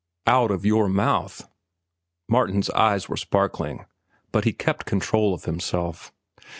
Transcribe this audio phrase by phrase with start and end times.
[0.25, 1.47] "Out of your mouth."
[2.27, 3.85] Martin's eyes were sparkling,
[4.31, 6.11] but he kept control of himself.